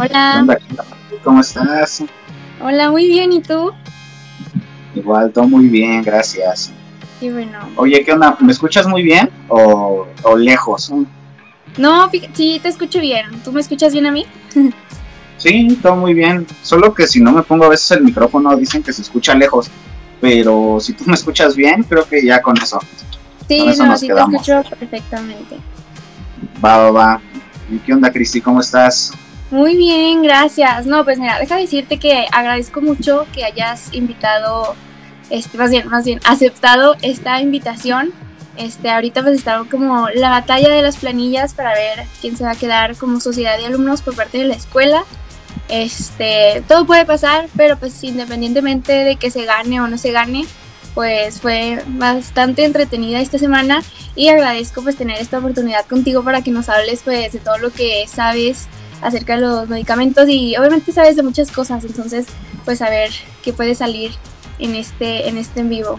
[0.00, 0.58] Hola.
[1.22, 2.02] ¿Cómo estás?
[2.62, 3.70] Hola, muy bien, ¿y tú?
[4.94, 6.72] Igual, todo muy bien, gracias.
[7.20, 7.58] Qué bueno.
[7.76, 8.34] Oye, ¿qué onda?
[8.40, 10.90] ¿Me escuchas muy bien o, o lejos?
[11.76, 13.42] No, sí, te escucho bien.
[13.44, 14.24] ¿Tú me escuchas bien a mí?
[15.36, 16.46] sí, todo muy bien.
[16.62, 19.70] Solo que si no me pongo a veces el micrófono dicen que se escucha lejos.
[20.18, 22.80] Pero si tú me escuchas bien, creo que ya con eso.
[23.46, 25.58] Sí, no, sí te escucho perfectamente.
[26.64, 27.20] Va, va, va.
[27.70, 28.40] ¿Y qué onda, Cristi?
[28.40, 29.12] ¿Cómo estás?
[29.50, 30.86] Muy bien, gracias.
[30.86, 34.76] No, pues mira, deja decirte que agradezco mucho que hayas invitado,
[35.28, 38.12] este, más bien, más bien, aceptado esta invitación.
[38.56, 42.52] Este, ahorita pues está como la batalla de las planillas para ver quién se va
[42.52, 45.04] a quedar como sociedad de alumnos por parte de la escuela.
[45.68, 50.44] Este, todo puede pasar, pero pues independientemente de que se gane o no se gane,
[50.94, 53.82] pues fue bastante entretenida esta semana
[54.14, 57.70] y agradezco pues tener esta oportunidad contigo para que nos hables pues de todo lo
[57.70, 58.68] que sabes
[59.02, 62.26] acerca de los medicamentos y obviamente sabes de muchas cosas, entonces
[62.64, 63.10] pues a ver
[63.42, 64.12] qué puede salir
[64.58, 65.98] en este en este en vivo.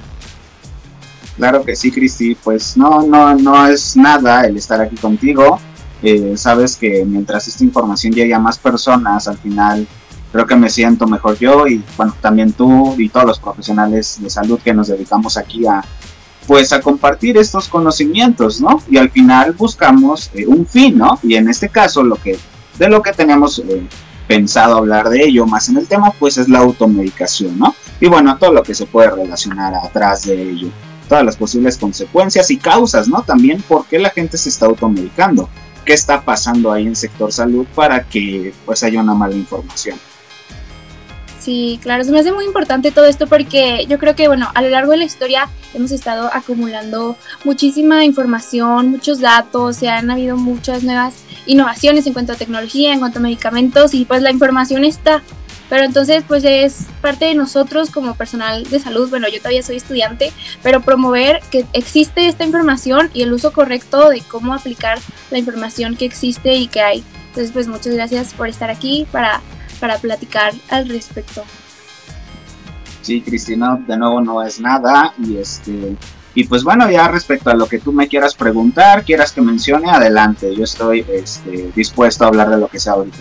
[1.38, 5.60] Claro que sí, Cristi, pues no no no es nada el estar aquí contigo.
[6.04, 9.88] Eh, sabes que mientras esta información llegue a más personas, al final
[10.32, 14.30] creo que me siento mejor yo y bueno, también tú y todos los profesionales de
[14.30, 15.84] salud que nos dedicamos aquí a
[16.48, 18.82] pues a compartir estos conocimientos, ¿no?
[18.90, 21.20] Y al final buscamos eh, un fin, ¿no?
[21.24, 22.38] Y en este caso lo que
[22.78, 23.82] de lo que teníamos eh,
[24.28, 27.76] pensado hablar de ello más en el tema, pues es la automedicación, ¿no?
[28.00, 30.70] Y bueno, todo lo que se puede relacionar atrás de ello,
[31.08, 33.22] todas las posibles consecuencias y causas, ¿no?
[33.24, 35.50] También por qué la gente se está automedicando,
[35.86, 39.98] qué está pasando ahí en sector salud para que pues haya una mala información.
[41.40, 44.62] Sí, claro, se me hace muy importante todo esto porque yo creo que, bueno, a
[44.62, 50.38] lo largo de la historia hemos estado acumulando muchísima información, muchos datos, se han habido
[50.38, 54.86] muchas nuevas innovaciones en cuanto a tecnología, en cuanto a medicamentos y pues la información
[54.86, 55.22] está.
[55.70, 59.78] Pero entonces pues es parte de nosotros como personal de salud, bueno yo todavía soy
[59.78, 65.00] estudiante, pero promover que existe esta información y el uso correcto de cómo aplicar
[65.30, 67.04] la información que existe y que hay.
[67.30, 69.42] Entonces pues muchas gracias por estar aquí para,
[69.80, 71.46] para platicar al respecto.
[73.02, 75.96] Sí, Cristina, de nuevo no es nada y este
[76.34, 79.92] y pues bueno, ya respecto a lo que tú me quieras preguntar, quieras que mencione,
[79.92, 80.56] adelante.
[80.56, 83.18] Yo estoy este, dispuesto a hablar de lo que sea ahorita.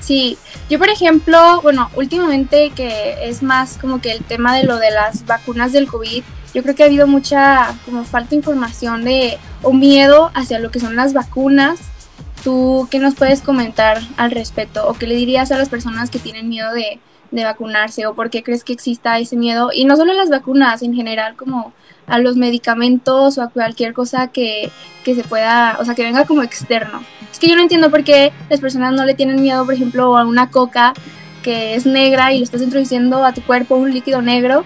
[0.00, 0.38] Sí,
[0.70, 4.90] yo por ejemplo, bueno, últimamente que es más como que el tema de lo de
[4.90, 6.22] las vacunas del COVID,
[6.54, 10.70] yo creo que ha habido mucha como falta de información de o miedo hacia lo
[10.70, 11.80] que son las vacunas.
[12.44, 14.86] ¿Tú qué nos puedes comentar al respecto?
[14.86, 17.00] ¿O qué le dirías a las personas que tienen miedo de,
[17.34, 18.06] de vacunarse?
[18.06, 19.70] ¿O por qué crees que exista ese miedo?
[19.74, 21.72] Y no solo las vacunas, en general, como
[22.06, 24.70] a los medicamentos o a cualquier cosa que,
[25.04, 27.02] que, se pueda, o sea, que venga como externo.
[27.30, 30.16] Es que yo no entiendo por qué las personas no le tienen miedo, por ejemplo,
[30.16, 30.94] a una coca
[31.42, 34.64] que es negra y le estás introduciendo a tu cuerpo un líquido negro,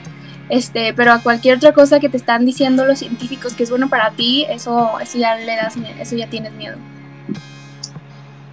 [0.48, 3.88] este, pero a cualquier otra cosa que te están diciendo los científicos que es bueno
[3.88, 6.76] para ti, eso, eso ya le das, eso ya tienes miedo.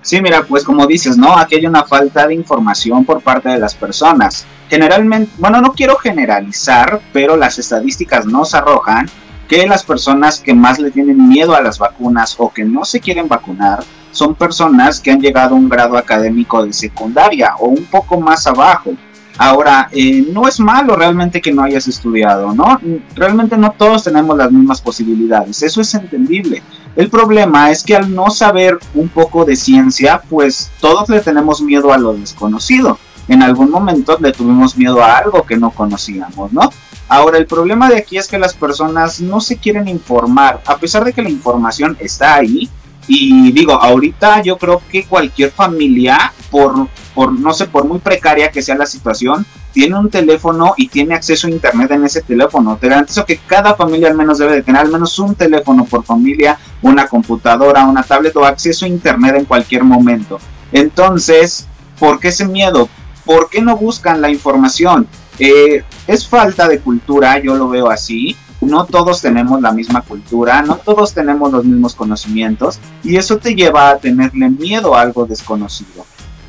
[0.06, 1.36] Sí, mira, pues como dices, ¿no?
[1.36, 4.46] Aquí hay una falta de información por parte de las personas.
[4.70, 9.10] Generalmente, bueno, no quiero generalizar, pero las estadísticas nos arrojan
[9.48, 13.00] que las personas que más le tienen miedo a las vacunas o que no se
[13.00, 17.86] quieren vacunar son personas que han llegado a un grado académico de secundaria o un
[17.86, 18.92] poco más abajo.
[19.40, 22.80] Ahora, eh, no es malo realmente que no hayas estudiado, ¿no?
[23.16, 26.62] Realmente no todos tenemos las mismas posibilidades, eso es entendible.
[26.96, 31.62] El problema es que al no saber un poco de ciencia, pues todos le tenemos
[31.62, 32.98] miedo a lo desconocido.
[33.28, 36.70] En algún momento le tuvimos miedo a algo que no conocíamos, ¿no?
[37.08, 41.04] Ahora, el problema de aquí es que las personas no se quieren informar, a pesar
[41.04, 42.70] de que la información está ahí.
[43.08, 48.50] Y digo, ahorita yo creo que cualquier familia, por, por no sé, por muy precaria
[48.50, 49.46] que sea la situación,
[49.76, 52.78] tiene un teléfono y tiene acceso a internet en ese teléfono.
[52.80, 56.06] Te garantizo que cada familia al menos debe de tener al menos un teléfono por
[56.06, 60.40] familia, una computadora, una tablet o acceso a internet en cualquier momento.
[60.72, 61.68] Entonces,
[62.00, 62.88] ¿por qué ese miedo?
[63.26, 65.10] ¿Por qué no buscan la información?
[65.40, 68.38] Eh, es falta de cultura, yo lo veo así.
[68.62, 73.54] No todos tenemos la misma cultura, no todos tenemos los mismos conocimientos y eso te
[73.54, 76.06] lleva a tenerle miedo a algo desconocido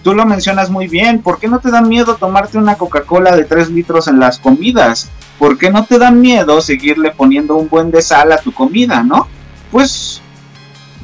[0.07, 3.43] tú lo mencionas muy bien, ¿por qué no te da miedo tomarte una Coca-Cola de
[3.43, 5.11] 3 litros en las comidas?
[5.37, 9.03] ¿Por qué no te da miedo seguirle poniendo un buen de sal a tu comida,
[9.03, 9.27] no?
[9.73, 10.23] Pues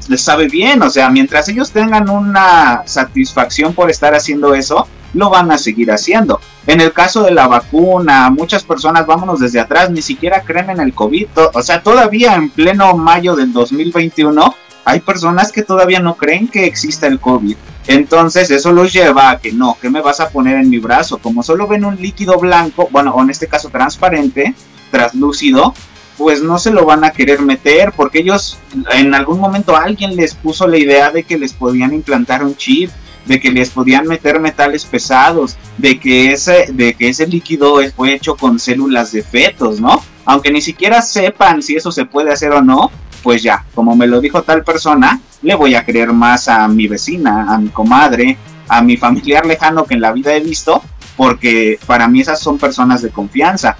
[0.07, 5.31] les sabe bien, o sea, mientras ellos tengan una satisfacción por estar haciendo eso, lo
[5.31, 6.39] van a seguir haciendo.
[6.69, 10.81] En el caso de la vacuna, muchas personas, vámonos desde atrás, ni siquiera creen en
[10.81, 16.15] el COVID, o sea, todavía en pleno mayo del 2021, hay personas que todavía no
[16.15, 17.57] creen que exista el COVID
[17.87, 21.19] Entonces eso los lleva a que no, ¿qué me vas a poner en mi brazo?
[21.19, 24.55] Como solo ven un líquido blanco, bueno, o en este caso transparente,
[24.91, 25.75] translúcido,
[26.17, 28.59] pues no se lo van a querer meter porque ellos
[28.93, 32.91] en algún momento alguien les puso la idea de que les podían implantar un chip,
[33.27, 38.15] de que les podían meter metales pesados, de que ese, de que ese líquido fue
[38.15, 40.03] hecho con células de fetos, ¿no?
[40.25, 42.91] Aunque ni siquiera sepan si eso se puede hacer o no,
[43.23, 46.87] pues ya, como me lo dijo tal persona, le voy a creer más a mi
[46.89, 48.37] vecina, a mi comadre,
[48.69, 50.83] a mi familiar lejano que en la vida he visto,
[51.17, 53.77] porque para mí esas son personas de confianza.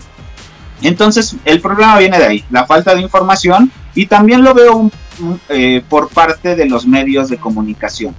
[0.83, 4.91] Entonces, el problema viene de ahí, la falta de información y también lo veo
[5.49, 8.15] eh, por parte de los medios de comunicación.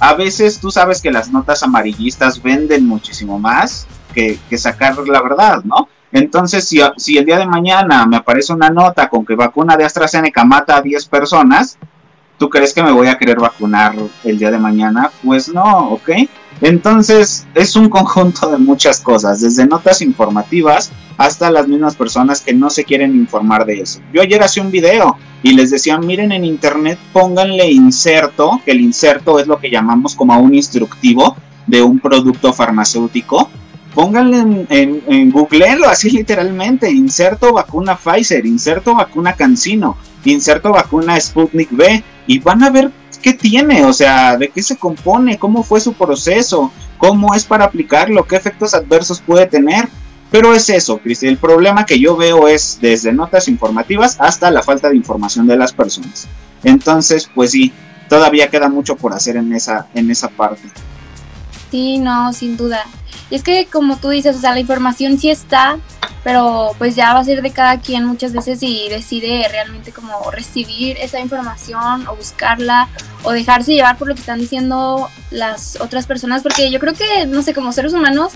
[0.00, 5.22] A veces tú sabes que las notas amarillistas venden muchísimo más que, que sacar la
[5.22, 5.88] verdad, ¿no?
[6.12, 10.44] Entonces, si, el día de mañana me aparece una nota con que vacuna de AstraZeneca
[10.44, 11.78] mata a 10 personas,
[12.38, 15.10] ¿tú crees que me voy a querer vacunar el día de mañana?
[15.22, 16.10] Pues no, ¿ok?
[16.60, 22.52] Entonces es un conjunto de muchas cosas, desde notas informativas hasta las mismas personas que
[22.52, 24.00] no se quieren informar de eso.
[24.12, 28.80] Yo ayer hacía un video y les decía, miren en internet, pónganle inserto, que el
[28.80, 31.36] inserto es lo que llamamos como un instructivo
[31.66, 33.48] de un producto farmacéutico.
[33.94, 41.18] Pónganle en, en, en googleenlo así literalmente, inserto vacuna Pfizer, inserto vacuna Cancino, inserto vacuna
[41.18, 45.62] Sputnik B, y van a ver qué tiene, o sea, de qué se compone, cómo
[45.62, 49.88] fue su proceso, cómo es para aplicarlo, qué efectos adversos puede tener.
[50.30, 54.62] Pero es eso, Cristi, el problema que yo veo es desde notas informativas hasta la
[54.62, 56.28] falta de información de las personas.
[56.62, 57.72] Entonces, pues sí,
[58.08, 60.62] todavía queda mucho por hacer en esa, en esa parte.
[61.72, 62.84] Sí, no, sin duda.
[63.30, 65.78] Y es que como tú dices, o sea, la información sí está,
[66.24, 70.30] pero pues ya va a ser de cada quien muchas veces y decide realmente como
[70.30, 72.88] recibir esa información o buscarla
[73.22, 77.26] o dejarse llevar por lo que están diciendo las otras personas, porque yo creo que,
[77.26, 78.32] no sé, como seres humanos,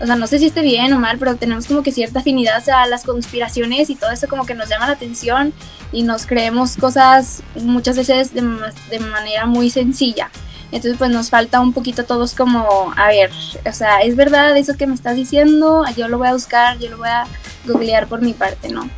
[0.00, 2.66] o sea, no sé si esté bien o mal, pero tenemos como que cierta afinidad
[2.68, 5.52] a las conspiraciones y todo eso como que nos llama la atención
[5.90, 8.42] y nos creemos cosas muchas veces de,
[8.90, 10.30] de manera muy sencilla.
[10.72, 13.30] Entonces pues nos falta un poquito todos como, a ver,
[13.64, 15.84] o sea, ¿es verdad eso que me estás diciendo?
[15.96, 17.24] Yo lo voy a buscar, yo lo voy a
[17.64, 18.88] googlear por mi parte, ¿no?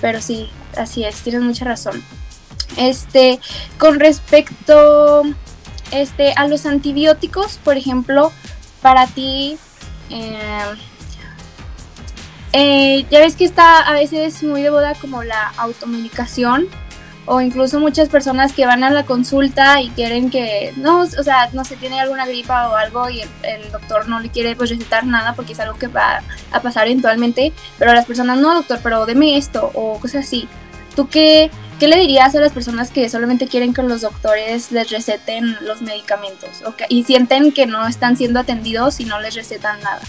[0.00, 2.02] Pero sí, así es, tienes mucha razón.
[2.76, 3.40] Este,
[3.78, 5.22] con respecto
[5.90, 8.30] este, a los antibióticos, por ejemplo,
[8.80, 9.58] para ti,
[10.10, 10.62] eh,
[12.52, 16.68] eh, ya ves que está a veces muy de boda como la automedicación
[17.28, 21.50] o incluso muchas personas que van a la consulta y quieren que, no, o sea,
[21.52, 25.04] no se tiene alguna gripa o algo y el, doctor no le quiere pues recetar
[25.04, 29.04] nada porque es algo que va a pasar eventualmente, pero las personas, no doctor, pero
[29.04, 30.48] deme esto o cosas así.
[30.96, 34.90] ¿Tú qué, qué le dirías a las personas que solamente quieren que los doctores les
[34.90, 40.00] receten los medicamentos y sienten que no están siendo atendidos y no les recetan nada?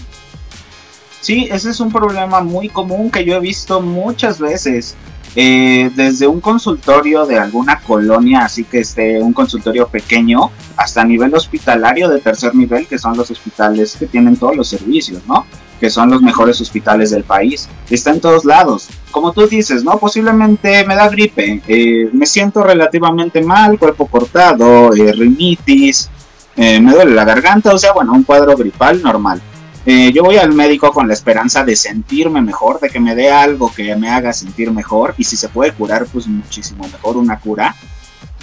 [1.20, 4.96] Sí, ese es un problema muy común que yo he visto muchas veces.
[5.36, 11.34] Eh, desde un consultorio de alguna colonia, así que esté un consultorio pequeño, hasta nivel
[11.34, 15.46] hospitalario de tercer nivel, que son los hospitales que tienen todos los servicios, ¿no?
[15.78, 17.68] Que son los mejores hospitales del país.
[17.88, 18.88] Está en todos lados.
[19.12, 19.98] Como tú dices, ¿no?
[19.98, 26.10] Posiblemente me da gripe, eh, me siento relativamente mal, cuerpo cortado, eh, rinitis,
[26.56, 29.40] me duele la garganta, o sea, bueno, un cuadro gripal normal
[29.86, 33.30] eh, yo voy al médico con la esperanza de sentirme mejor, de que me dé
[33.30, 37.38] algo que me haga sentir mejor y si se puede curar, pues muchísimo mejor una
[37.38, 37.74] cura.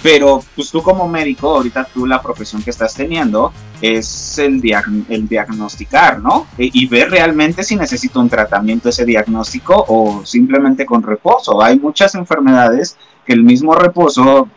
[0.02, 4.62] Pero pues tú como médico, ahorita tú la profesión que estás teniendo es el,
[5.08, 6.46] el diagnosticar, ¿no?
[6.56, 11.60] E, y ver realmente si necesito un tratamiento ese diagnóstico o simplemente con reposo.
[11.62, 14.48] Hay muchas enfermedades que el mismo reposo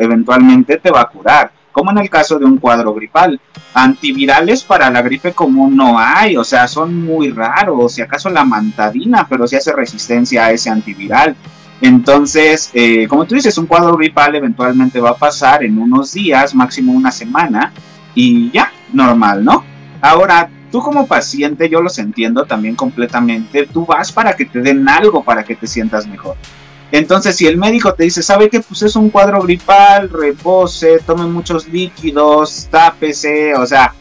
[0.00, 3.38] eventualmente te va a curar como en el caso de un cuadro gripal.
[3.74, 8.46] Antivirales para la gripe común no hay, o sea, son muy raros, si acaso la
[8.46, 11.36] mantadina, pero si hace resistencia a ese antiviral.
[11.82, 16.54] Entonces, eh, como tú dices, un cuadro gripal eventualmente va a pasar en unos días,
[16.54, 17.74] máximo una semana,
[18.14, 19.62] y ya, normal, ¿no?
[20.00, 24.88] Ahora, tú como paciente, yo los entiendo también completamente, tú vas para que te den
[24.88, 26.36] algo para que te sientas mejor.
[26.92, 31.26] Entonces, si el médico te dice, ¿sabe que Pues es un cuadro gripal, repose, tome
[31.26, 33.92] muchos líquidos, tápese, o sea,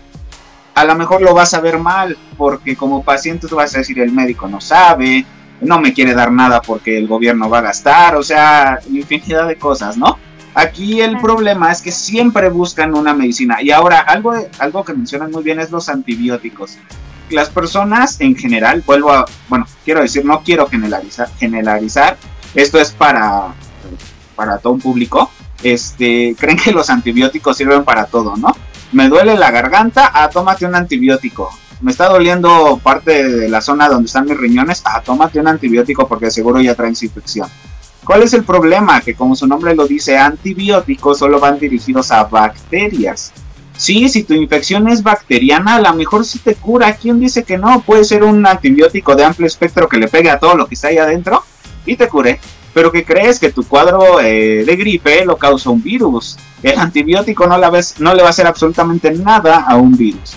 [0.76, 4.00] a lo mejor lo vas a ver mal, porque como paciente tú vas a decir,
[4.00, 5.26] el médico no sabe,
[5.62, 9.56] no me quiere dar nada porque el gobierno va a gastar, o sea, infinidad de
[9.56, 10.20] cosas, ¿no?
[10.54, 13.62] Aquí el problema es que siempre buscan una medicina.
[13.62, 16.78] Y ahora, algo, algo que mencionan muy bien es los antibióticos.
[17.30, 22.18] Las personas en general, vuelvo a, bueno, quiero decir, no quiero generalizar, generalizar
[22.56, 23.54] esto es para,
[24.36, 25.30] para todo un público,
[25.64, 28.54] este, creen que los antibióticos sirven para todo, ¿no?
[28.96, 31.50] me duele la garganta, ah, tómate un antibiótico.
[31.82, 36.08] Me está doliendo parte de la zona donde están mis riñones, ah, tómate un antibiótico
[36.08, 37.50] porque seguro ya traen infección.
[38.06, 39.02] ¿Cuál es el problema?
[39.02, 43.34] Que como su nombre lo dice, antibióticos solo van dirigidos a bacterias.
[43.76, 46.96] Sí, si tu infección es bacteriana, a lo mejor sí te cura.
[46.96, 47.82] ¿Quién dice que no?
[47.82, 50.88] Puede ser un antibiótico de amplio espectro que le pegue a todo lo que está
[50.88, 51.44] ahí adentro
[51.86, 52.40] y te cure.
[52.74, 56.38] Pero que crees que tu cuadro eh, de gripe lo causa un virus.
[56.62, 60.34] El antibiótico no, la ves, no le va a hacer absolutamente nada a un virus.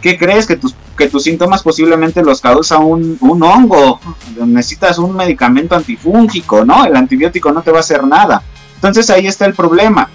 [0.00, 4.00] ¿Qué crees que tus, que tus síntomas posiblemente los causa un, un hongo?
[4.46, 6.84] Necesitas un medicamento antifúngico, ¿no?
[6.84, 8.42] El antibiótico no te va a hacer nada.
[8.76, 10.08] Entonces ahí está el problema.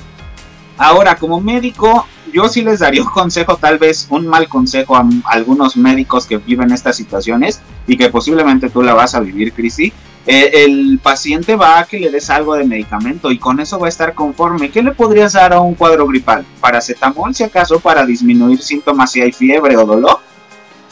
[0.77, 5.07] Ahora, como médico, yo sí les daría un consejo, tal vez un mal consejo a,
[5.25, 9.93] algunos médicos que viven estas situaciones y que posiblemente tú la vas a vivir, Cristi.
[10.27, 13.85] Eh, el paciente va a que le des algo de medicamento y con eso va
[13.85, 14.71] a estar conforme.
[14.71, 16.45] ¿Qué le podrías dar a un cuadro gripal?
[16.59, 20.19] Paracetamol, si acaso, para disminuir síntomas si hay fiebre o dolor.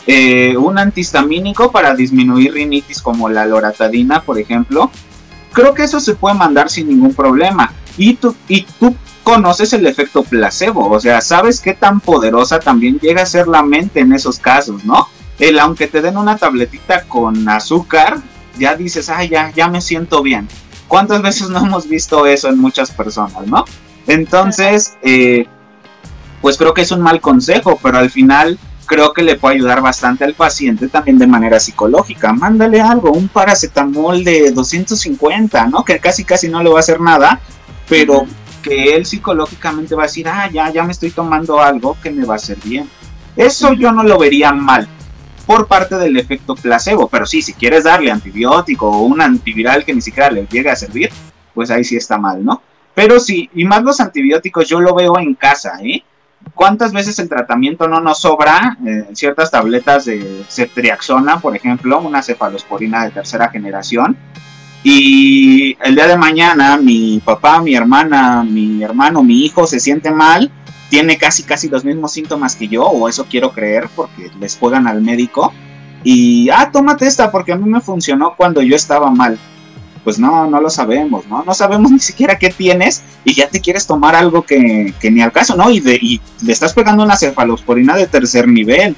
[0.05, 4.91] Eh, un antihistamínico para disminuir rinitis como la loratadina, por ejemplo.
[5.51, 7.73] Creo que eso se puede mandar sin ningún problema.
[7.97, 12.99] Y tú, y tú conoces el efecto placebo, o sea, sabes qué tan poderosa también
[12.99, 15.07] llega a ser la mente en esos casos, ¿no?
[15.39, 18.17] El aunque te den una tabletita con azúcar,
[18.57, 20.48] ya dices, ay, ya, ya me siento bien.
[20.88, 23.65] ¿Cuántas veces no hemos visto eso en muchas personas, no?
[24.07, 25.48] Entonces, eh,
[26.41, 29.81] pues creo que es un mal consejo, pero al final creo que le puede ayudar
[29.81, 32.33] bastante al paciente también de manera psicológica.
[32.33, 35.83] Mándale algo, un paracetamol de 250, ¿no?
[35.83, 37.39] Que casi casi no le va a hacer nada,
[37.88, 38.25] pero
[38.62, 42.25] que él psicológicamente va a decir, ah, ya, ya me estoy tomando algo que me
[42.25, 42.89] va a hacer bien.
[43.36, 44.88] Eso yo no lo vería mal
[45.45, 49.93] por parte del efecto placebo, pero sí, si quieres darle antibiótico o un antiviral que
[49.93, 51.09] ni siquiera le llegue a servir,
[51.53, 52.62] pues ahí sí está mal, ¿no?
[52.95, 56.03] Pero sí, y más los antibióticos yo lo veo en casa, ¿eh?
[56.53, 58.77] ¿Cuántas veces el tratamiento no nos sobra?
[58.85, 64.17] Eh, ciertas tabletas de ceftriaxona, por ejemplo, una cefalosporina de tercera generación,
[64.83, 70.12] y el día de mañana mi papá, mi hermana, mi hermano, mi hijo se siente
[70.12, 70.51] mal,
[70.93, 74.85] tiene casi casi los mismos síntomas que yo, o eso quiero creer porque les juegan
[74.85, 75.51] al médico.
[76.03, 79.39] Y, ah, tómate esta porque a mí me funcionó cuando yo estaba mal.
[80.03, 81.43] Pues no, no lo sabemos, ¿no?
[81.43, 85.31] No sabemos ni siquiera qué tienes y ya te quieres tomar algo que, ni al
[85.31, 85.71] caso, ¿no?
[85.71, 88.95] Y, de, y le estás pegando una cefalosporina de tercer nivel,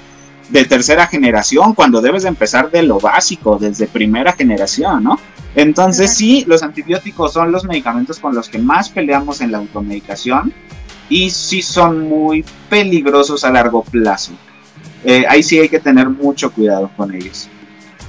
[0.50, 5.18] de tercera generación, cuando debes de empezar de lo básico, desde primera generación, ¿no?
[5.56, 10.54] Entonces sí, los antibióticos son los medicamentos con los que más peleamos en la automedicación
[11.10, 14.34] y sí son muy peligrosos a largo plazo.
[15.04, 17.48] Eh, ahí sí hay que tener mucho cuidado con ellos.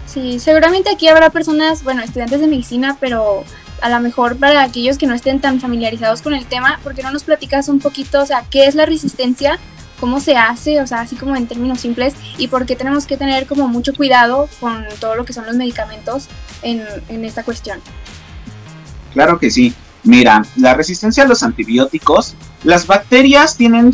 [0.06, 3.44] Sí, seguramente aquí habrá personas, bueno, estudiantes de medicina, pero
[3.82, 7.02] a lo mejor para aquellos que no estén tan familiarizados con el tema, ¿por qué
[7.02, 9.58] no nos platicas un poquito, o sea, qué es la resistencia
[10.00, 13.16] cómo se hace, o sea, así como en términos simples, y por qué tenemos que
[13.16, 16.28] tener como mucho cuidado con todo lo que son los medicamentos
[16.62, 17.80] en, en esta cuestión.
[19.12, 19.74] Claro que sí.
[20.04, 23.92] Mira, la resistencia a los antibióticos, las bacterias tienen,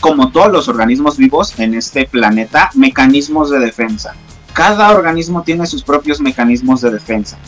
[0.00, 4.14] como todos los organismos vivos en este planeta, mecanismos de defensa.
[4.52, 7.38] Cada organismo tiene sus propios mecanismos de defensa.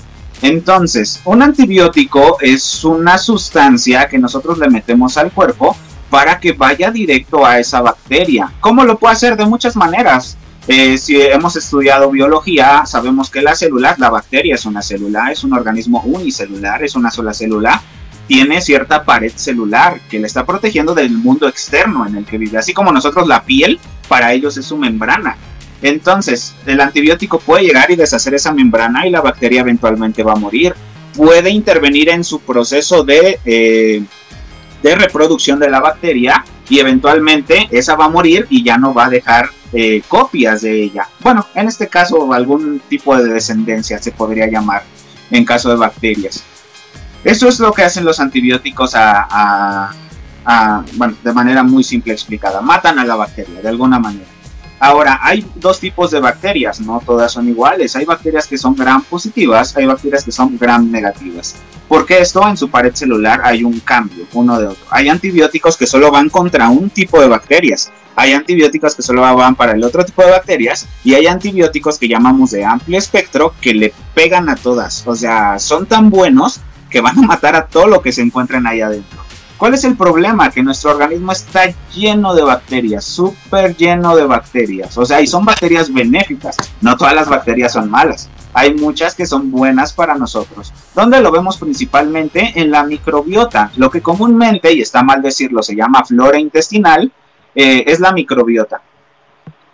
[0.42, 5.76] Entonces, un antibiótico es una sustancia que nosotros le metemos al cuerpo
[6.11, 8.52] para que vaya directo a esa bacteria.
[8.61, 9.37] ¿Cómo lo puede hacer?
[9.37, 10.37] De muchas maneras.
[10.66, 15.44] Eh, si hemos estudiado biología, sabemos que la célula, la bacteria es una célula, es
[15.44, 17.83] un organismo unicelular, es una sola célula,
[18.26, 22.58] tiene cierta pared celular que le está protegiendo del mundo externo en el que vive,
[22.58, 23.78] así como nosotros la piel,
[24.08, 25.36] para ellos es su membrana.
[25.82, 30.36] Entonces, el antibiótico puede llegar y deshacer esa membrana y la bacteria eventualmente va a
[30.36, 30.74] morir.
[31.14, 34.02] Puede intervenir en su proceso de eh,
[34.84, 39.06] de reproducción de la bacteria y eventualmente esa va a morir y ya no va
[39.06, 41.08] a dejar eh, copias de ella.
[41.20, 44.82] Bueno, en este caso algún tipo de descendencia se podría llamar
[45.30, 46.44] en caso de bacterias.
[47.24, 49.90] Eso es lo que hacen los antibióticos a,
[50.94, 52.60] bueno, de manera muy simple explicada.
[52.60, 54.26] Matan a la bacteria de alguna manera.
[54.78, 57.96] Ahora, hay dos tipos de bacterias, no todas son iguales.
[57.96, 61.54] Hay bacterias que son gram positivas, hay bacterias que son gram negativas.
[61.88, 64.84] Porque esto en su pared celular hay un cambio, uno de otro.
[64.90, 67.90] Hay antibióticos que solo van contra un tipo de bacterias.
[68.16, 70.86] Hay antibióticos que solo van para el otro tipo de bacterias.
[71.02, 75.06] Y hay antibióticos que llamamos de amplio espectro que le pegan a todas.
[75.06, 76.60] O sea, son tan buenos
[76.94, 79.18] que van a matar a todo lo que se encuentren ahí adentro.
[79.58, 80.48] ¿Cuál es el problema?
[80.52, 84.96] Que nuestro organismo está lleno de bacterias, súper lleno de bacterias.
[84.96, 86.56] O sea, y son bacterias benéficas.
[86.80, 88.30] No todas las bacterias son malas.
[88.52, 90.72] Hay muchas que son buenas para nosotros.
[90.94, 92.52] ¿Dónde lo vemos principalmente?
[92.54, 93.72] En la microbiota.
[93.74, 97.10] Lo que comúnmente, y está mal decirlo, se llama flora intestinal.
[97.56, 98.82] eh, es la microbiota.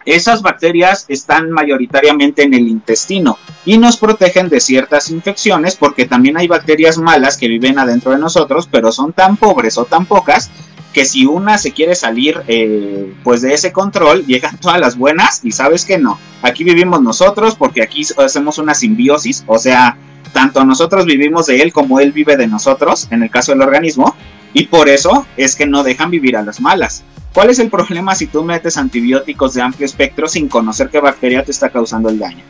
[0.07, 6.39] Esas bacterias están mayoritariamente en el intestino y nos protegen de ciertas infecciones porque también
[6.39, 10.51] hay bacterias malas que viven adentro de nosotros, pero son tan pobres o tan pocas
[10.93, 15.41] que si una se quiere salir eh, pues de ese control, llegan todas las buenas
[15.45, 16.19] y sabes que no.
[16.43, 19.97] Aquí vivimos nosotros porque aquí hacemos una simbiosis, o sea,
[20.33, 24.15] tanto nosotros vivimos de él como él vive de nosotros, en el caso del organismo,
[24.53, 27.05] y por eso es que no dejan vivir a las malas.
[27.33, 31.45] ¿Cuál es el problema si tú metes antibióticos de amplio espectro sin conocer qué bacteria
[31.45, 32.43] te está causando el daño?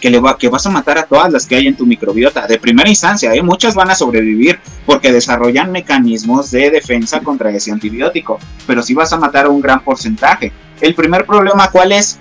[0.00, 2.46] Que, le vas a matar a todas las que hay en tu microbiota.
[2.46, 3.42] De primera instancia, ¿eh?
[3.42, 9.12] muchas van a sobrevivir porque desarrollan mecanismos de defensa contra ese antibiótico, pero sí vas
[9.14, 10.52] a matar a un gran porcentaje.
[10.80, 12.18] El primer problema, ¿cuál es?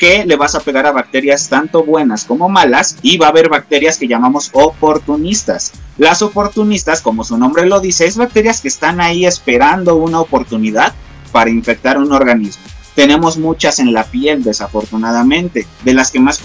[0.00, 3.50] que le vas a pegar a bacterias tanto buenas como malas y va a haber
[3.50, 5.72] bacterias que llamamos oportunistas.
[5.98, 10.94] Las oportunistas, como su nombre lo dice, es bacterias que están ahí esperando una oportunidad
[11.30, 12.62] para infectar un organismo.
[12.94, 15.66] Tenemos muchas en la piel, desafortunadamente.
[15.84, 16.40] De las que más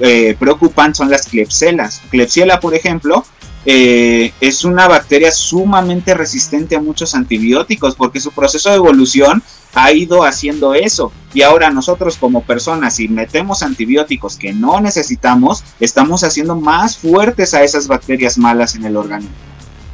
[0.00, 2.02] eh, preocupan son las Klebsiellas.
[2.10, 3.24] Klebsiella, por ejemplo,
[3.64, 9.42] eh, es una bacteria sumamente resistente a muchos antibióticos porque su proceso de evolución
[9.74, 11.12] ha ido haciendo eso.
[11.34, 17.52] Y ahora nosotros como personas, si metemos antibióticos que no necesitamos, estamos haciendo más fuertes
[17.52, 19.34] a esas bacterias malas en el organismo.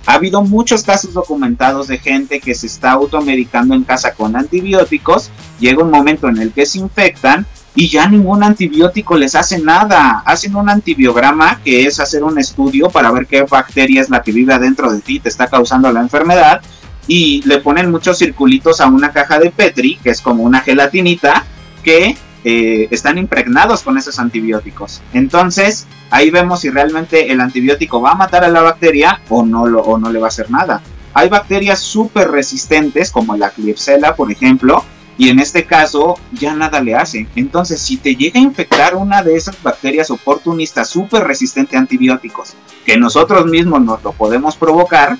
[0.06, 5.30] Ha habido muchos casos documentados de gente que se está automedicando en casa con antibióticos,
[5.58, 10.22] llega un momento en el que se infectan y ya ningún antibiótico les hace nada.
[10.24, 14.32] Hacen un antibiograma, que es hacer un estudio para ver qué bacteria es la que
[14.32, 16.60] vive adentro de ti, te está causando la enfermedad,
[17.06, 21.44] y le ponen muchos circulitos a una caja de Petri, que es como una gelatinita,
[21.82, 25.00] que eh, están impregnados con esos antibióticos.
[25.12, 29.66] Entonces, ahí vemos si realmente el antibiótico va a matar a la bacteria o no,
[29.66, 30.82] lo, o no le va a hacer nada.
[31.14, 34.84] Hay bacterias súper resistentes, como la Klebsiella, por ejemplo,
[35.16, 37.28] y en este caso ya nada le hace.
[37.36, 42.54] Entonces, si te llega a infectar una de esas bacterias oportunistas súper resistente a antibióticos,
[42.84, 45.16] que nosotros mismos nos lo podemos provocar,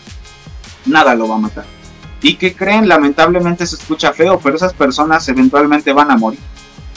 [0.84, 1.64] nada lo va a matar.
[2.20, 6.40] Y que creen, lamentablemente se escucha feo, pero esas personas eventualmente van a morir.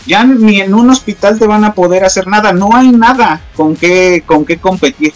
[0.08, 3.76] Ya ni en un hospital te van a poder hacer nada, no hay nada con
[3.76, 5.14] qué, con qué competir.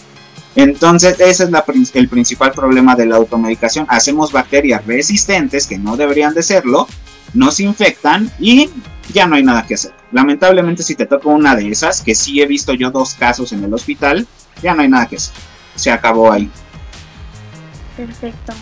[0.55, 3.85] Entonces, ese es la, el principal problema de la automedicación.
[3.87, 6.87] Hacemos bacterias resistentes que no deberían de serlo,
[7.33, 8.69] nos infectan y
[9.13, 9.93] ya no hay nada que hacer.
[10.11, 13.63] Lamentablemente, si te toca una de esas, que sí he visto yo dos casos en
[13.63, 14.27] el hospital,
[14.61, 15.33] ya no hay nada que hacer.
[15.75, 16.49] Se acabó ahí.
[17.95, 18.53] Perfecto.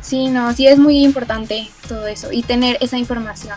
[0.00, 3.56] Sí, no, sí es muy importante todo eso y tener esa información.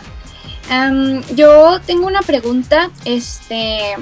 [0.70, 3.96] Em, yo tengo una pregunta, este,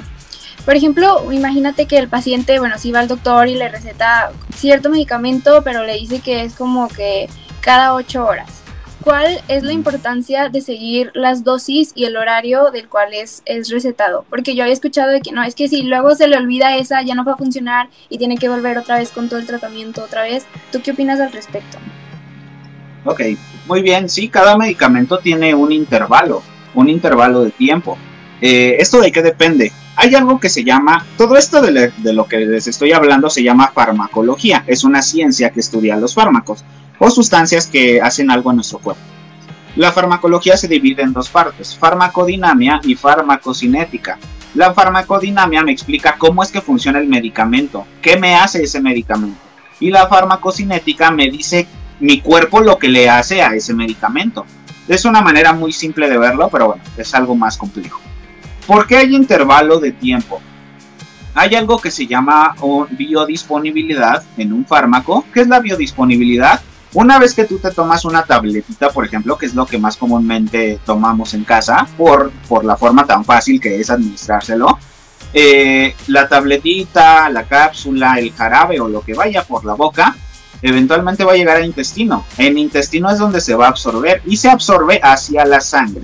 [0.65, 4.91] por ejemplo, imagínate que el paciente, bueno, si va al doctor y le receta cierto
[4.91, 7.27] medicamento, pero le dice que es como que
[7.61, 8.61] cada ocho horas.
[9.03, 13.69] ¿Cuál es la importancia de seguir las dosis y el horario del cual es, es
[13.69, 14.25] recetado?
[14.29, 17.01] Porque yo había escuchado de que no, es que si luego se le olvida esa,
[17.01, 20.03] ya no va a funcionar y tiene que volver otra vez con todo el tratamiento
[20.03, 20.45] otra vez.
[20.71, 21.79] ¿Tú qué opinas al respecto?
[23.05, 23.21] Ok,
[23.65, 26.43] muy bien, sí, cada medicamento tiene un intervalo,
[26.79, 27.97] un intervalo de tiempo.
[28.41, 29.71] Eh, ¿Esto de qué depende?
[29.95, 33.43] Hay algo que se llama, todo esto de, de, lo que les estoy hablando se
[33.43, 36.63] llama farmacología, es una ciencia que estudia los fármacos
[36.99, 39.01] o sustancias que hacen algo en nuestro cuerpo.
[39.75, 44.17] La farmacología se divide en dos partes, farmacodinamia y farmacocinética.
[44.55, 49.39] La farmacodinamia me explica cómo es que funciona el medicamento, qué me hace ese medicamento.
[49.79, 51.67] Y la farmacocinética me dice
[51.99, 54.45] mi cuerpo lo que le hace a ese medicamento.
[54.89, 58.01] Es una manera muy simple de verlo, pero bueno, es algo más complejo.
[58.65, 60.41] ¿Por qué hay intervalo de tiempo?
[61.35, 62.55] Hay algo que se llama
[62.89, 65.25] biodisponibilidad en un fármaco.
[65.31, 66.59] ¿Qué es la biodisponibilidad?
[66.95, 69.95] Una vez que tú te tomas una tabletita, por ejemplo, que es lo que más
[69.95, 74.79] comúnmente tomamos en casa, por, por la forma tan fácil que es administrárselo,
[75.31, 80.15] eh, la tabletita, la cápsula, el jarabe o lo que vaya por la boca,
[80.61, 82.25] eventualmente va a llegar al intestino.
[82.37, 86.03] En intestino es donde se va a absorber y se absorbe hacia la sangre.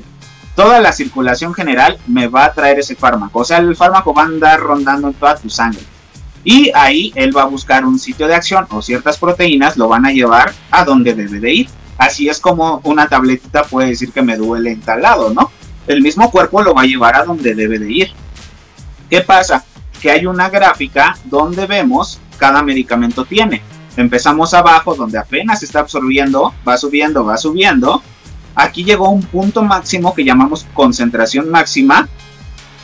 [0.56, 3.40] Toda la circulación general me va a traer ese fármaco.
[3.40, 5.82] O sea, el fármaco va a andar rondando en toda tu sangre.
[6.46, 10.06] Y ahí él va a buscar un sitio de acción o ciertas proteínas lo van
[10.06, 11.68] a llevar a donde debe de ir.
[11.98, 15.52] Así es como una tabletita puede decir que me duele en tal lado, ¿no?
[15.88, 18.12] El mismo cuerpo lo va a llevar a donde debe de ir.
[19.10, 19.64] ¿Qué pasa?
[20.02, 23.62] Que hay una gráfica donde vemos cada medicamento tiene.
[23.98, 28.02] Empezamos abajo donde apenas está absorbiendo, va subiendo, va subiendo.
[28.56, 32.08] Aquí llegó un punto máximo que llamamos concentración máxima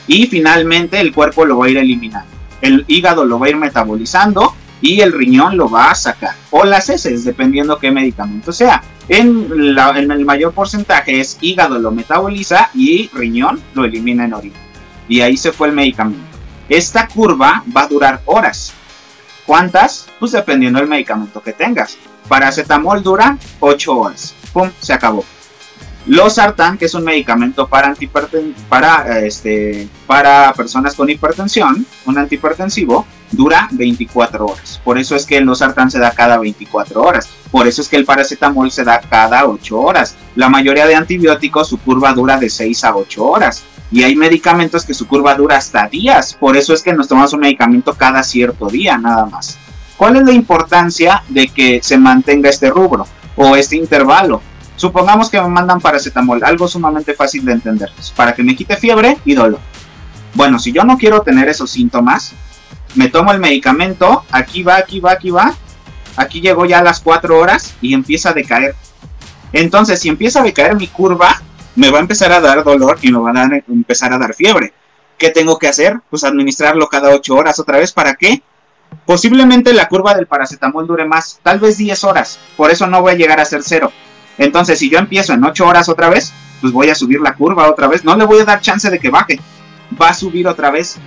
[0.07, 2.29] y finalmente el cuerpo lo va a ir eliminando.
[2.61, 6.35] El hígado lo va a ir metabolizando y el riñón lo va a sacar.
[6.49, 8.83] O las heces, dependiendo qué medicamento sea.
[9.07, 14.55] En, en el mayor porcentaje es hígado lo metaboliza y riñón lo elimina en orina.
[15.07, 16.23] Y ahí se fue el medicamento.
[16.69, 18.73] Esta curva va a durar horas.
[19.45, 20.07] ¿Cuántas?
[20.19, 21.97] Pues dependiendo del medicamento que tengas.
[22.27, 24.35] Paracetamol dura 8 horas.
[24.53, 24.69] ¡Pum!
[24.79, 25.25] Se acabó.
[26.07, 27.93] Losartán, que es un medicamento para,
[28.69, 34.81] para, este, para personas con hipertensión, un antihipertensivo, dura 24 horas.
[34.83, 37.29] Por eso es que el losartán se da cada 24 horas.
[37.51, 40.15] Por eso es que el paracetamol se da cada 8 horas.
[40.35, 43.63] La mayoría de antibióticos su curva dura de 6 a 8 horas.
[43.91, 46.33] Y hay medicamentos que su curva dura hasta días.
[46.33, 49.57] Por eso es que nos tomamos un medicamento cada cierto día, nada más.
[49.97, 54.41] ¿Cuál es la importancia de que se mantenga este rubro o este intervalo?
[54.75, 59.17] Supongamos que me mandan paracetamol, algo sumamente fácil de entender, para que me quite fiebre
[59.25, 59.59] y dolor.
[60.33, 62.33] Bueno, si yo no quiero tener esos síntomas,
[62.95, 65.53] me tomo el medicamento, aquí va, aquí va, aquí va,
[66.15, 68.75] aquí llegó ya a las 4 horas y empieza a decaer.
[69.53, 71.41] Entonces, si empieza a decaer mi curva,
[71.75, 74.73] me va a empezar a dar dolor y me va a empezar a dar fiebre.
[75.17, 75.99] ¿Qué tengo que hacer?
[76.09, 77.91] Pues administrarlo cada 8 horas otra vez.
[77.91, 78.41] ¿Para qué?
[79.05, 82.39] Posiblemente la curva del paracetamol dure más, tal vez 10 horas.
[82.57, 83.91] Por eso no voy a llegar a ser cero.
[84.37, 87.69] Entonces, si yo empiezo en 8 horas otra vez, pues voy a subir la curva
[87.69, 88.03] otra vez.
[88.03, 89.39] No le voy a dar chance de que baje.
[90.01, 90.97] Va a subir otra vez.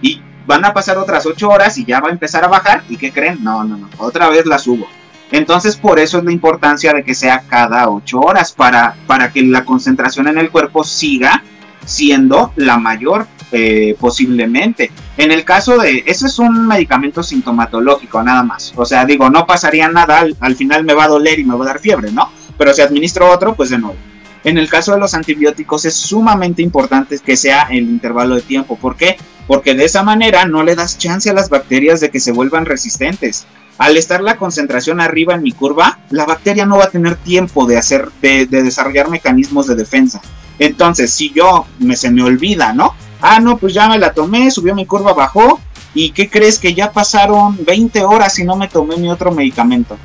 [0.00, 2.82] Y van a pasar otras 8 horas y ya va a empezar a bajar.
[2.88, 3.42] ¿Y qué creen?
[3.42, 3.88] No, no, no.
[3.98, 4.86] Otra vez la subo.
[5.30, 9.42] Entonces, por eso es la importancia de que sea cada 8 horas para, para que
[9.42, 11.42] la concentración en el cuerpo siga
[11.84, 14.90] siendo la mayor eh, posiblemente.
[15.16, 18.72] En el caso de, ese es un medicamento sintomatológico nada más.
[18.76, 21.64] O sea, digo, no pasaría nada, al, final me va a doler y me va
[21.64, 22.30] a dar fiebre, ¿no?
[22.58, 23.96] Pero si administro otro, pues de nuevo.
[24.42, 28.76] En el caso de los antibióticos es sumamente importante que sea el intervalo de tiempo.
[28.76, 29.16] ¿Por qué?
[29.46, 32.64] Porque de esa manera no le das chance a las bacterias de que se vuelvan
[32.64, 33.46] resistentes.
[33.76, 37.66] Al estar la concentración arriba en mi curva, la bacteria no va a tener tiempo
[37.66, 40.20] de hacer, de, desarrollar mecanismos de defensa.
[40.58, 42.94] Entonces, si yo me se me olvida, ¿no?
[43.20, 45.60] Ah, no, pues ya me la tomé, subió mi curva, bajó.
[45.92, 49.96] ¿Y qué crees que ya pasaron 20 horas y no me tomé mi otro medicamento?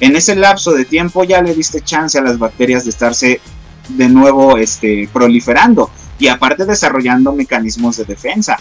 [0.00, 3.40] En ese lapso de tiempo ya le diste chance a las bacterias de estarse
[3.88, 8.58] de nuevo este, proliferando y aparte desarrollando mecanismos de defensa.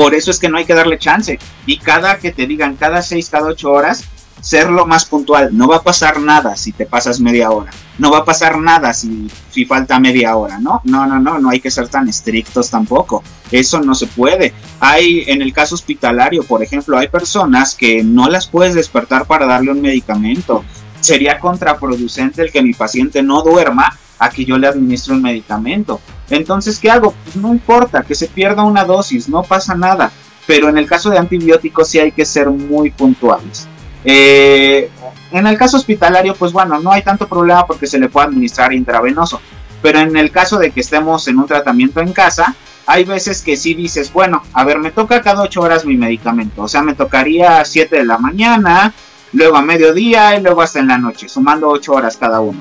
[0.00, 1.38] Por eso es que no hay que darle chance.
[1.66, 4.02] Y cada que te digan, cada 6, cada 8 horas,
[4.40, 5.50] ser lo más puntual.
[5.54, 7.70] No va a pasar nada si te pasas media hora.
[7.98, 10.80] No va a pasar nada si, si falta media hora, ¿no?
[10.84, 13.22] No, no, no, no hay que ser tan estrictos tampoco.
[13.50, 14.54] Eso no se puede.
[14.80, 19.44] Hay, en el caso hospitalario, por ejemplo, hay personas que no las puedes despertar para
[19.44, 20.64] darle un medicamento.
[21.00, 26.00] Sería contraproducente el que mi paciente no duerma a que yo le administre un medicamento.
[26.30, 27.14] Entonces, ¿qué hago?
[27.24, 30.10] Pues no importa, que se pierda una dosis, no pasa nada.
[30.46, 33.68] Pero en el caso de antibióticos sí hay que ser muy puntuales.
[34.04, 34.90] Eh,
[35.30, 38.72] en el caso hospitalario, pues bueno, no hay tanto problema porque se le puede administrar
[38.72, 39.40] intravenoso.
[39.82, 42.54] Pero en el caso de que estemos en un tratamiento en casa,
[42.86, 46.62] hay veces que sí dices, bueno, a ver, me toca cada 8 horas mi medicamento.
[46.62, 48.92] O sea, me tocaría a 7 de la mañana,
[49.32, 52.58] luego a mediodía y luego hasta en la noche, sumando 8 horas cada uno.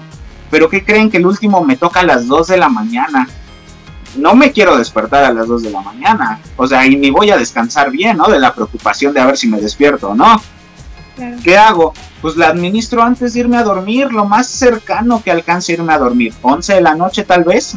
[0.52, 3.28] Pero ¿qué creen que el último me toca a las 2 de la mañana?
[4.20, 6.40] No me quiero despertar a las 2 de la mañana.
[6.58, 8.28] O sea, y ni voy a descansar bien, ¿no?
[8.28, 10.42] De la preocupación de a ver si me despierto o no.
[11.44, 11.94] ¿Qué hago?
[12.22, 15.98] Pues la administro antes de irme a dormir, lo más cercano que alcance irme a
[15.98, 16.34] dormir.
[16.42, 17.76] 11 de la noche tal vez.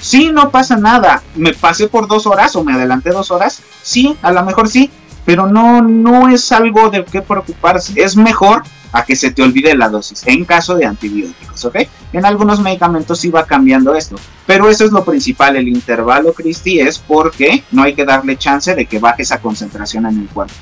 [0.00, 1.22] Sí, no pasa nada.
[1.34, 3.62] Me pasé por dos horas o me adelanté dos horas.
[3.82, 4.90] Sí, a lo mejor sí.
[5.24, 8.00] Pero no, no es algo de qué preocuparse.
[8.00, 11.76] Es mejor a que se te olvide la dosis en caso de antibióticos, ¿ok?
[12.12, 16.80] En algunos medicamentos sí va cambiando esto, pero eso es lo principal, el intervalo, Cristi,
[16.80, 20.54] es porque no hay que darle chance de que baje esa concentración en el cuerpo.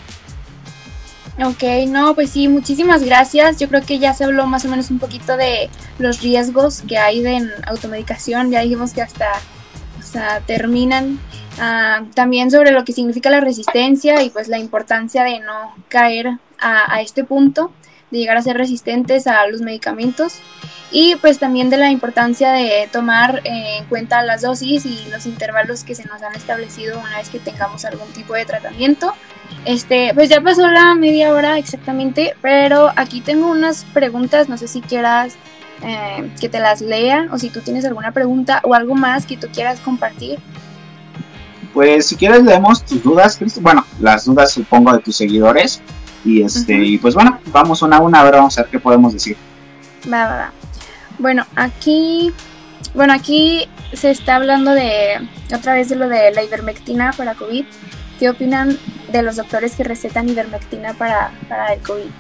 [1.39, 3.59] Ok, no, pues sí, muchísimas gracias.
[3.59, 6.97] Yo creo que ya se habló más o menos un poquito de los riesgos que
[6.97, 8.51] hay de automedicación.
[8.51, 9.31] Ya dijimos que hasta,
[10.47, 11.21] terminan.
[11.59, 16.39] Ah, también sobre lo que significa la resistencia y pues la importancia de no caer
[16.59, 17.71] a este punto,
[18.11, 20.41] de llegar a ser resistentes a los medicamentos
[20.91, 25.83] y pues también de la importancia de tomar en cuenta las dosis y los intervalos
[25.83, 29.13] que se nos han establecido una vez que tengamos algún tipo de tratamiento.
[29.65, 34.69] Este, pues ya pasó la media hora exactamente, pero aquí tengo unas preguntas, no sé
[34.69, 35.35] si quieras
[35.83, 39.37] eh, que te las lea o si tú tienes alguna pregunta o algo más que
[39.37, 40.39] tú quieras compartir.
[41.75, 45.83] Pues si quieres leemos tus dudas, bueno, las dudas supongo de tus seguidores
[46.27, 48.81] y este y pues bueno, vamos una a una, a ver, vamos a ver qué
[48.81, 49.37] podemos decir.
[50.13, 50.53] Va, va, va.
[51.19, 52.33] Bueno, aquí,
[52.95, 57.65] bueno, aquí se está hablando de otra vez de lo de la ivermectina para COVID.
[58.19, 58.77] ¿Qué opinan
[59.13, 62.11] de los doctores que recetan ivermectina para, para el COVID?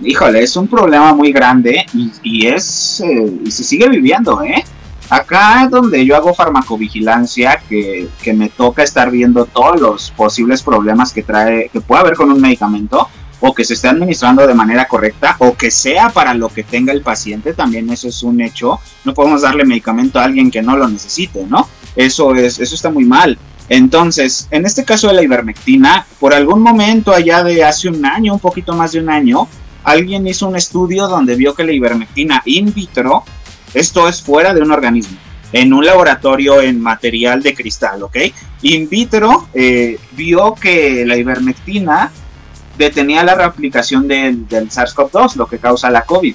[0.00, 1.84] Híjole, es un problema muy grande
[2.22, 4.64] y, es eh, y se sigue viviendo, ¿eh?
[5.12, 11.12] Acá donde yo hago farmacovigilancia, que, que, me toca estar viendo todos los posibles problemas
[11.12, 13.06] que trae, que puede haber con un medicamento,
[13.40, 16.94] o que se esté administrando de manera correcta, o que sea para lo que tenga
[16.94, 18.80] el paciente, también eso es un hecho.
[19.04, 21.68] No podemos darle medicamento a alguien que no lo necesite, ¿no?
[21.94, 23.38] Eso es, eso está muy mal.
[23.68, 28.32] Entonces, en este caso de la ivermectina, por algún momento allá de hace un año,
[28.32, 29.46] un poquito más de un año,
[29.84, 33.24] alguien hizo un estudio donde vio que la ivermectina in vitro,
[33.74, 35.16] esto es fuera de un organismo,
[35.52, 38.16] en un laboratorio en material de cristal, ¿ok?
[38.62, 42.10] In vitro eh, vio que la ivermectina
[42.78, 46.34] detenía la reaplicación del, del SARS-CoV-2, lo que causa la COVID.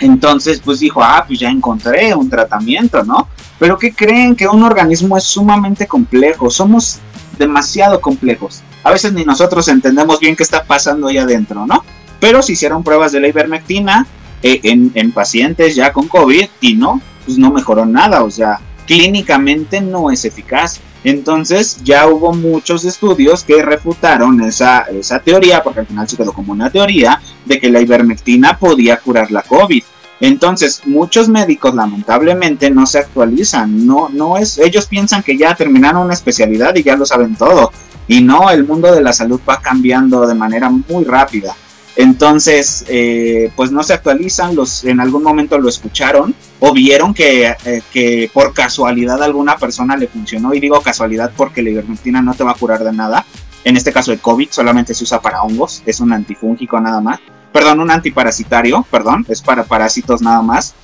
[0.00, 3.28] Entonces, pues dijo, ah, pues ya encontré un tratamiento, ¿no?
[3.58, 7.00] Pero que creen que un organismo es sumamente complejo, somos
[7.36, 8.62] demasiado complejos.
[8.84, 11.84] A veces ni nosotros entendemos bien qué está pasando ahí adentro, ¿no?
[12.20, 14.06] Pero se hicieron pruebas de la ivermectina
[14.42, 19.80] en, en, pacientes ya con COVID y no, pues no mejoró nada, o sea, clínicamente
[19.80, 20.80] no es eficaz.
[21.04, 26.32] Entonces ya hubo muchos estudios que refutaron esa, esa teoría, porque al final se quedó
[26.32, 29.82] como una teoría, de que la ivermectina podía curar la COVID.
[30.20, 36.02] Entonces, muchos médicos lamentablemente no se actualizan, no, no es, ellos piensan que ya terminaron
[36.02, 37.70] una especialidad y ya lo saben todo.
[38.08, 41.54] Y no, el mundo de la salud va cambiando de manera muy rápida.
[41.98, 47.54] Entonces, eh, pues no se actualizan, los, en algún momento lo escucharon o vieron que,
[47.64, 50.54] eh, que, por casualidad alguna persona le funcionó.
[50.54, 53.26] Y digo casualidad porque la ivermectina no te va a curar de nada.
[53.64, 57.20] En este caso el COVID solamente se usa para hongos, es un antifúngico nada más
[57.52, 60.74] perdón, un antiparasitario, perdón, es para parásitos nada más.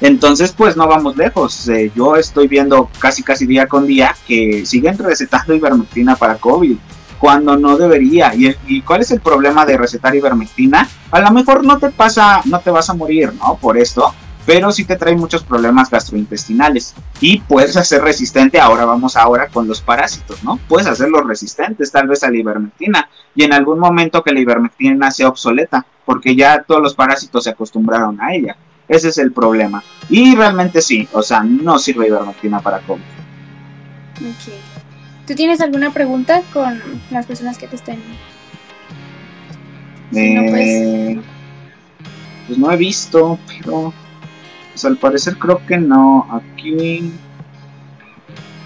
[0.00, 1.68] Entonces, pues no vamos lejos.
[1.68, 6.76] Eh, yo estoy viendo casi casi día con día que siguen recetando ivermectina para COVID
[7.18, 8.34] cuando no debería.
[8.34, 10.88] ¿Y, ¿Y, cuál es el problema de recetar ivermectina?
[11.10, 13.56] A lo mejor no te pasa, no te vas a morir, ¿no?
[13.56, 14.14] Por esto,
[14.46, 19.66] pero sí te trae muchos problemas gastrointestinales y puedes hacer resistente, ahora vamos ahora con
[19.66, 20.58] los parásitos, ¿no?
[20.68, 25.10] Puedes hacerlos resistentes tal vez a la ivermectina y en algún momento que la ivermectina
[25.10, 28.56] sea obsoleta, porque ya todos los parásitos se acostumbraron a ella.
[28.88, 29.82] Ese es el problema.
[30.08, 33.02] Y realmente sí, o sea, no sirve ivermectina para COVID.
[34.20, 34.85] Ok.
[35.26, 38.00] ¿Tú tienes alguna pregunta con las personas que te estén?
[40.12, 41.18] no, pues...
[42.46, 43.92] pues no he visto, pero
[44.70, 46.26] pues al parecer creo que no.
[46.30, 47.12] Aquí.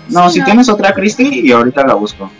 [0.09, 2.31] No, si tienes otra, Cristi, y ahorita la busco.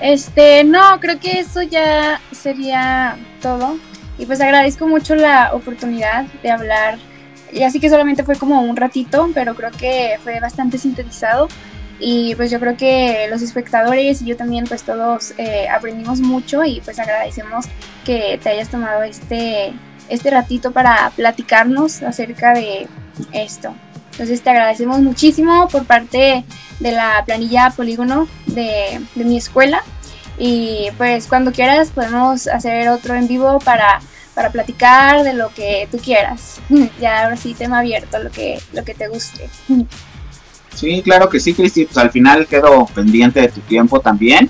[0.00, 3.78] Este, no, creo que eso ya sería todo.
[4.18, 6.98] Y pues agradezco mucho la oportunidad de hablar.
[7.52, 11.48] Y así que solamente fue como un ratito, pero creo que fue bastante sintetizado.
[12.00, 16.64] Y pues yo creo que los espectadores y yo también pues todos eh, aprendimos mucho
[16.64, 17.66] y pues agradecemos
[18.04, 19.74] que te hayas tomado este,
[20.08, 22.88] este ratito para platicarnos acerca de
[23.32, 23.74] esto.
[24.12, 26.44] Entonces te agradecemos muchísimo por parte
[26.80, 29.82] de la planilla Polígono de, mi escuela.
[30.38, 34.00] Y pues cuando quieras podemos hacer otro en vivo para,
[34.34, 36.60] para platicar de lo que tú quieras.
[37.00, 39.48] ya ahora sí, tema abierto, lo que, lo que te guste.
[40.74, 41.84] Sí, claro que sí, Cristi.
[41.84, 44.48] Pues al final quedo pendiente de tu tiempo también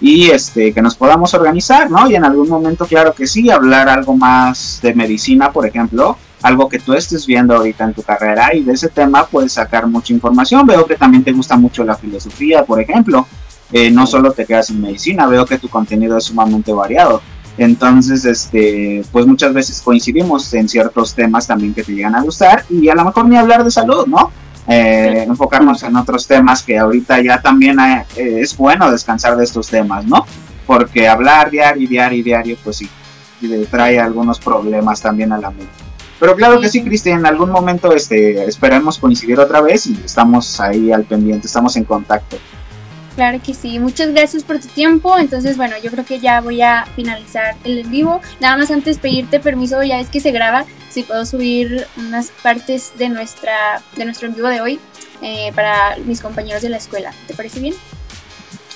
[0.00, 2.10] y este que nos podamos organizar, ¿no?
[2.10, 6.68] Y en algún momento, claro que sí, hablar algo más de medicina, por ejemplo, algo
[6.68, 10.12] que tú estés viendo ahorita en tu carrera y de ese tema puedes sacar mucha
[10.12, 10.66] información.
[10.66, 13.26] Veo que también te gusta mucho la filosofía, por ejemplo.
[13.72, 17.22] Eh, no solo te quedas en medicina, veo que tu contenido es sumamente variado.
[17.56, 22.64] Entonces, este, pues muchas veces coincidimos en ciertos temas también que te llegan a gustar
[22.68, 24.30] y a lo mejor ni hablar de salud, ¿no?
[24.66, 29.68] Eh, enfocarnos en otros temas que ahorita ya también eh, es bueno descansar de estos
[29.68, 30.26] temas, ¿no?
[30.66, 32.88] Porque hablar diario, diario, diario, pues sí,
[33.70, 35.72] trae algunos problemas también a la mente.
[36.20, 40.60] Pero claro que sí, Cristian, en algún momento este, esperemos coincidir otra vez y estamos
[40.60, 42.36] ahí al pendiente, estamos en contacto.
[43.16, 45.18] Claro que sí, muchas gracias por tu tiempo.
[45.18, 48.20] Entonces, bueno, yo creo que ya voy a finalizar el en vivo.
[48.40, 52.92] Nada más antes pedirte permiso, ya es que se graba, si puedo subir unas partes
[52.98, 54.80] de, nuestra, de nuestro en vivo de hoy
[55.22, 57.12] eh, para mis compañeros de la escuela.
[57.26, 57.74] ¿Te parece bien?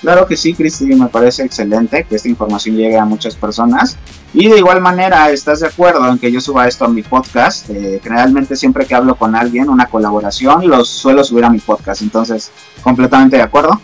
[0.01, 3.97] Claro que sí, Cristi, me parece excelente que esta información llegue a muchas personas.
[4.35, 7.69] Y de igual manera, ¿estás de acuerdo en que yo suba esto a mi podcast?
[7.71, 12.03] Eh, generalmente siempre que hablo con alguien, una colaboración, los suelo subir a mi podcast.
[12.03, 12.51] Entonces,
[12.83, 13.81] completamente de acuerdo.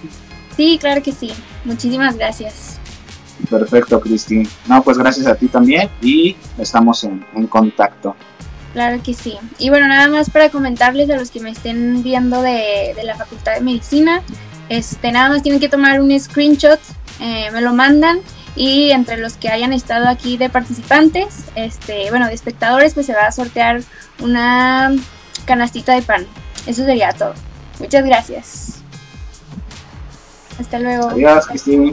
[0.57, 1.33] Sí, claro que sí.
[1.64, 2.72] Muchísimas gracias.
[3.48, 4.48] Perfecto, Cristi.
[4.66, 8.14] No, pues gracias a ti también y estamos en, contacto.
[8.72, 9.37] Claro que sí.
[9.59, 13.16] Y bueno, nada más para comentarles a los que me estén viendo de, de la
[13.16, 14.22] Facultad de Medicina,
[14.68, 16.81] Este, nada más tienen que tomar un screenshot,
[17.20, 18.20] eh, me lo mandan
[18.55, 23.14] y entre los que hayan estado aquí de participantes, este, bueno, de espectadores, pues se
[23.14, 23.83] va a sortear
[24.20, 24.94] una
[25.44, 26.26] canastita de pan.
[26.66, 27.35] Eso sería todo.
[27.81, 28.83] Muchas gracias.
[30.59, 31.11] Hasta luego.
[31.11, 31.92] Adiós, Cristina.